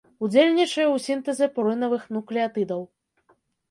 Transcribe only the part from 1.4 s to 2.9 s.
пурынавых нуклеатыдаў.